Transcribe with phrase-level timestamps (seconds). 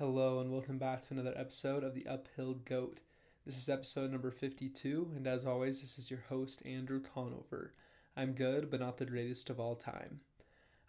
[0.00, 3.00] Hello, and welcome back to another episode of the Uphill Goat.
[3.44, 7.74] This is episode number 52, and as always, this is your host, Andrew Conover.
[8.16, 10.20] I'm good, but not the greatest of all time.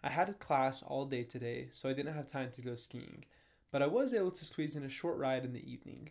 [0.02, 3.26] I had a class all day today, so I didn't have time to go skiing,
[3.70, 6.08] but I was able to squeeze in a short ride in the evening.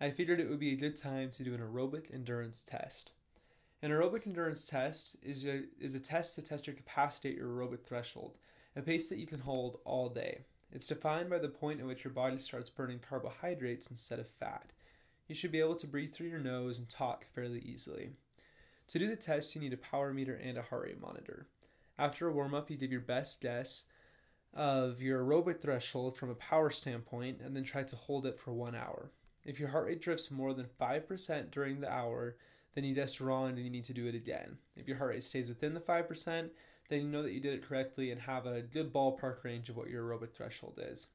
[0.00, 3.10] I figured it would be a good time to do an aerobic endurance test.
[3.82, 7.48] An aerobic endurance test is a, is a test to test your capacity at your
[7.48, 8.38] aerobic threshold,
[8.76, 10.44] a pace that you can hold all day.
[10.74, 14.72] It's defined by the point at which your body starts burning carbohydrates instead of fat.
[15.28, 18.10] You should be able to breathe through your nose and talk fairly easily.
[18.88, 21.46] To do the test, you need a power meter and a heart rate monitor.
[21.96, 23.84] After a warm up, you give your best guess
[24.52, 28.52] of your aerobic threshold from a power standpoint and then try to hold it for
[28.52, 29.12] one hour.
[29.44, 32.36] If your heart rate drifts more than 5% during the hour,
[32.74, 34.58] then you just wrong and you need to do it again.
[34.76, 36.50] If your heart rate stays within the 5%,
[36.88, 39.76] then you know that you did it correctly and have a good ballpark range of
[39.76, 41.06] what your aerobic threshold is.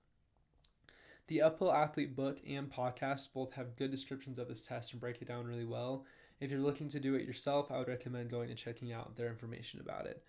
[1.28, 5.22] The Uphill Athlete book and podcast both have good descriptions of this test and break
[5.22, 6.06] it down really well.
[6.40, 9.28] If you're looking to do it yourself, I would recommend going and checking out their
[9.28, 10.24] information about it.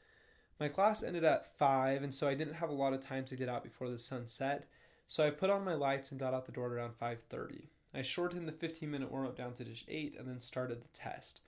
[0.58, 3.36] My class ended at 5, and so I didn't have a lot of time to
[3.36, 4.66] get out before the sun set,
[5.06, 7.70] so I put on my lights and got out the door around 5:30.
[7.94, 10.88] I shortened the 15 minute warm up down to just 8 and then started the
[10.88, 11.40] test.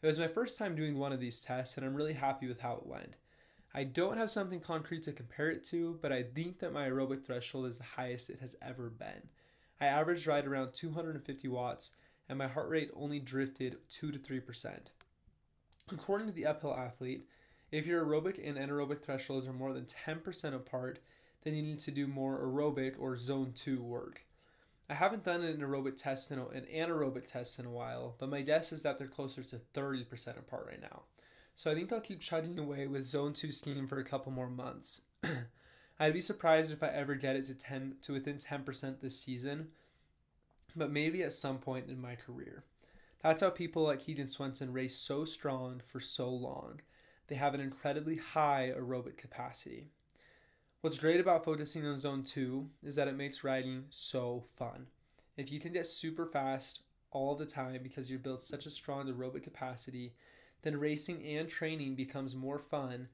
[0.00, 2.60] It was my first time doing one of these tests, and I'm really happy with
[2.60, 3.14] how it went.
[3.74, 7.24] I don't have something concrete to compare it to, but I think that my aerobic
[7.24, 9.28] threshold is the highest it has ever been.
[9.80, 11.92] I averaged right around 250 watts,
[12.28, 14.78] and my heart rate only drifted 2 to 3%.
[15.90, 17.26] According to the uphill athlete,
[17.70, 20.98] if your aerobic and anaerobic thresholds are more than 10% apart,
[21.42, 24.26] then you need to do more aerobic or zone 2 work.
[24.92, 28.28] I haven't done an aerobic test in a, an anaerobic test in a while, but
[28.28, 31.04] my guess is that they're closer to 30% apart right now.
[31.56, 34.50] So I think I'll keep chugging away with Zone 2 skiing for a couple more
[34.50, 35.00] months.
[35.98, 39.68] I'd be surprised if I ever get it to 10 to within 10% this season,
[40.76, 42.62] but maybe at some point in my career.
[43.22, 46.82] That's how people like Keegan Swenson race so strong for so long.
[47.28, 49.88] They have an incredibly high aerobic capacity.
[50.82, 54.88] What's great about focusing on zone 2 is that it makes riding so fun.
[55.36, 56.80] If you can get super fast
[57.12, 60.16] all the time because you built such a strong aerobic capacity,
[60.62, 63.06] then racing and training becomes more fun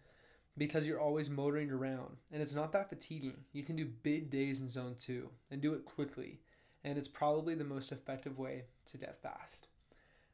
[0.56, 3.44] because you're always motoring around and it's not that fatiguing.
[3.52, 6.40] You can do big days in zone 2 and do it quickly,
[6.84, 9.68] and it's probably the most effective way to get fast.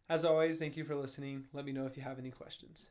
[0.09, 1.47] As always, thank you for listening.
[1.53, 2.87] Let me know if you have any questions.